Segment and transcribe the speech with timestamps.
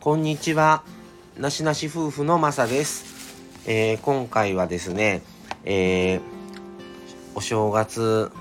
[0.00, 0.82] こんにちは。
[1.36, 3.36] なしなし夫婦のまさです。
[3.66, 5.20] えー今回はですね、
[5.66, 6.20] えー
[7.34, 8.32] お正月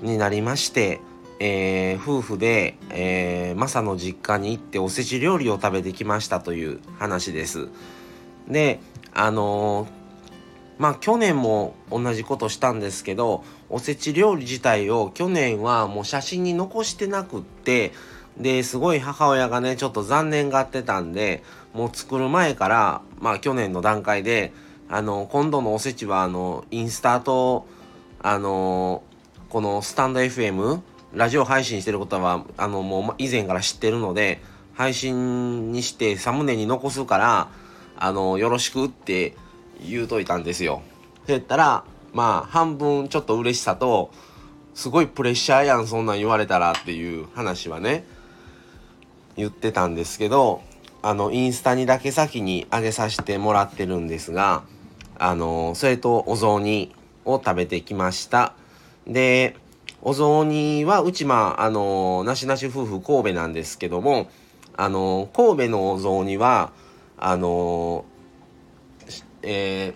[0.00, 1.00] になりまして、
[1.40, 7.66] えー夫婦で、えー、マサの実家に行っておせち料理を食べてきましたという話です。
[8.46, 8.78] で、
[9.12, 9.88] あの
[10.78, 17.90] まあ去年も同じことしたんですけどおせち料理自体を去年はもう写真に残してなくって
[18.38, 21.42] ですごい母親がねちょっと残念がってたんで
[21.74, 24.52] もう作る前からまあ去年の段階で
[24.88, 27.66] あの今度のおせちはあのインスタと
[28.20, 29.02] あの
[29.48, 30.80] このスタンド FM
[31.12, 34.40] ラジオ配信してることはあのもう以前から知ってるので
[34.74, 37.48] 配信にしてサムネに残すから
[37.96, 39.36] あのよろしくって
[39.86, 40.82] 言うといたんですよ。
[41.22, 44.10] って言ったらまあ半分ちょっと嬉しさと
[44.74, 48.04] すごいプレッシャーやんそんなん言われたらっていう話はね
[49.36, 50.62] 言ってたんですけど
[51.02, 54.62] あのインスタにだけ先に上げさせてもらってるんですが
[55.18, 58.54] あのそれとお雑煮を食べてきました。
[59.06, 59.56] で
[60.00, 64.28] お雑煮はうちまああのなしなし夫婦神戸なんですけども
[64.76, 66.72] あの神戸のお雑煮は
[67.18, 68.04] あの
[69.42, 69.94] え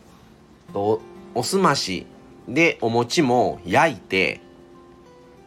[0.71, 1.01] ーと
[1.35, 2.07] おすまし
[2.49, 4.41] でお餅も焼いて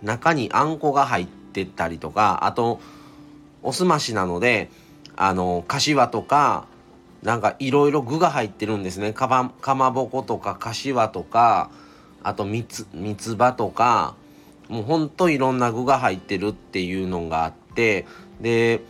[0.02, 2.80] 中にあんこが入ってたりとかあと
[3.64, 4.70] おすましなので
[5.16, 6.68] あの柏とか
[7.24, 9.12] なんかいろいろ具が入ってるんですね。
[9.12, 11.70] かばかまぼことか柏とか
[12.24, 14.16] あとみつ三つ葉とか
[14.70, 18.06] もうほんといろんな具が入ってるっていうのがあって
[18.40, 18.82] で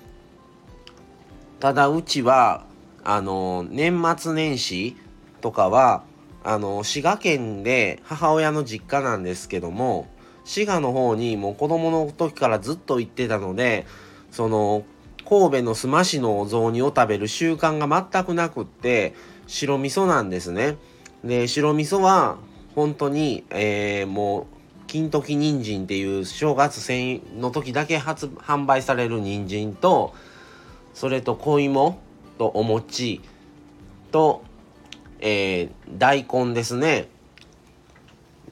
[1.59, 2.65] ただうちは
[3.03, 4.95] あの年末年始
[5.41, 6.03] とかは
[6.43, 10.07] あの滋賀県で母親の実家なんですけども
[10.45, 13.85] 滋賀の方にもう子供の時からずっと行ってたので
[14.31, 14.83] その
[15.27, 19.13] 神戸の須磨市のお雑煮を食べる習慣が全くなくって
[19.47, 20.77] 白味噌なんですね。
[21.23, 22.37] で白味噌は
[22.75, 24.45] 本当に、えーもう
[24.87, 30.15] 金時人参っていう正月戦の時だけ発販売される人参と
[30.95, 31.99] それと小芋
[32.39, 33.21] とお餅
[34.11, 34.41] と、
[35.19, 37.07] えー大根ですね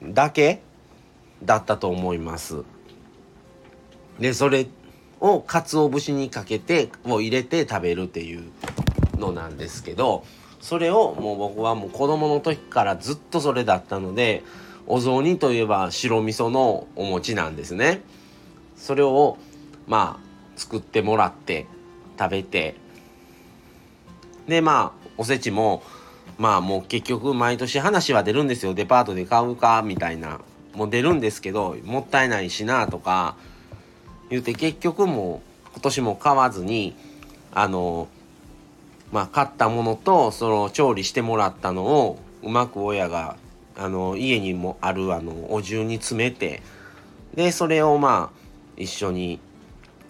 [0.02, 0.60] だけ
[1.42, 2.62] だったと思います。
[4.20, 4.66] でそれ
[5.20, 8.50] を鰹節にかけてを入れて食べるっていう
[9.16, 10.24] のなんですけど
[10.60, 14.42] それをもう僕はもう子供の時からずっとそれだったので
[14.86, 18.00] お雑煮といえば白味噌のお餅なんですね。
[18.76, 19.36] それを
[19.86, 21.66] まあ作ってもらって
[22.18, 22.74] 食べて。
[24.46, 25.82] でまあおせちも
[26.38, 28.72] まあもう結局毎年話は出るんですよ。
[28.72, 30.40] デパートで買うかみたいな。
[30.74, 33.36] もう出るんですけどもったいないしなとか
[34.30, 36.94] 言って結局もう今年も買わずに
[37.52, 38.08] あの
[39.12, 43.36] まあ買ったものとその調理してもらったのをうまく親が
[43.76, 46.62] あの家にもあるあのお重に詰めて
[47.34, 48.38] でそれをまあ
[48.76, 49.40] 一緒に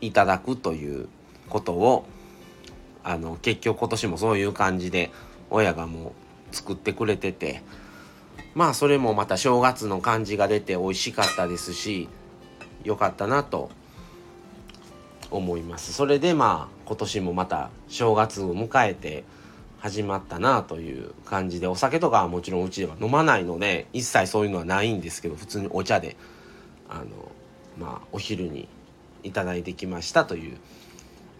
[0.01, 1.09] いただくという
[1.49, 2.07] ことを
[3.05, 5.11] あの結局今年もそういう感じで
[5.51, 6.13] 親がも
[6.53, 7.63] う作ってくれてて
[8.55, 12.09] まあそれもまた正月の感じが出て美味しかったですし
[12.85, 13.71] 良かったなと
[15.31, 15.93] 思います。
[15.93, 19.25] それでまあ今年もまた正月を迎えて
[19.81, 26.17] 始まったなという感じでお酒とかはもちろんうちでは飲まないので一切そういうのはないんですけど普通にお茶で
[26.89, 27.05] あの
[27.79, 28.69] まあお昼に
[29.23, 30.57] いただいてきましたという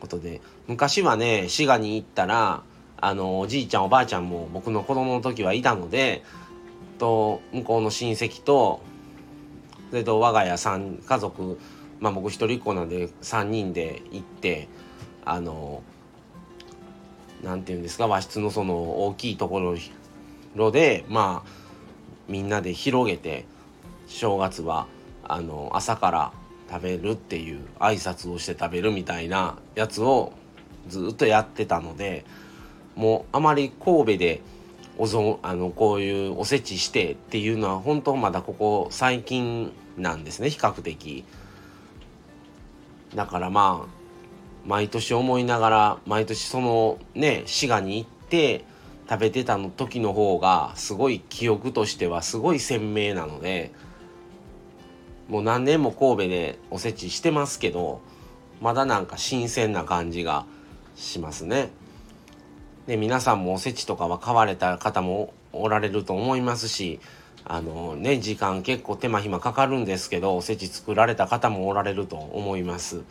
[0.01, 2.63] ことで昔はね滋賀に行ったら
[3.01, 6.23] あのおじいちゃんおばあちゃんも僕の子供の時はいたので
[6.99, 8.83] と向こうの親戚と
[9.91, 11.59] それと我が家3家族
[12.01, 14.69] まあ僕一人っ子なんで3人で行って
[15.25, 15.83] あの
[17.43, 19.77] なんていうんですか和室のその大きいとこ
[20.55, 21.51] ろでまあ
[22.29, 23.47] みんなで広げて
[24.07, 24.87] 正月は
[25.23, 26.33] あの朝から
[26.71, 30.33] 食べるっていう挨拶をして食べるみたいなやつを
[30.89, 32.25] ずっとやってたので
[32.97, 34.43] もうあまり神戸で
[34.99, 41.25] おぞあのこういうおせちしてっていうのは本当まだここ最近なんですね比較的。
[43.15, 43.99] だからまあ
[44.67, 48.65] 毎年思いながら毎年そのね滋賀に行って
[49.09, 53.73] 食べてたの時の方がすごい記憶としてはすごい鮮明なので
[55.29, 58.01] もう何年も神戸でおせちしてますけど
[58.61, 60.45] まだなんか新鮮な感じが
[60.97, 61.71] しますね。
[62.87, 67.01] で皆さんもおせちとかは買われた方もおられると思いますし
[67.49, 73.03] あのね時間結構手間暇かかるんですけどおせち作られた方もおられると思います。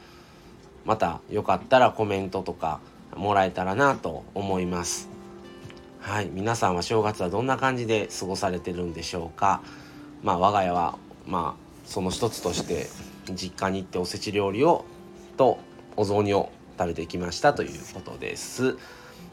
[0.86, 2.80] またよかったらコメントとか
[3.16, 5.10] もらえたらなと思います。
[6.00, 9.62] はい皆さんは正月はどんな感じで過ごされてるんでしょうか。
[10.24, 12.88] まあ我が家はまあその一つとして
[13.33, 14.86] 実家に行っておせち料理を
[15.36, 15.57] と
[15.95, 18.78] お雑煮を食べてきましたということです。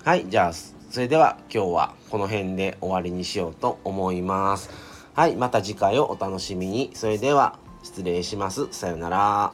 [0.02, 0.52] はいじゃあ
[0.90, 4.83] それでは今日はこの辺で終わりにしようと思います。
[5.14, 6.90] はいまた次回をお楽しみに。
[6.94, 8.66] それでは失礼します。
[8.72, 9.52] さようなら。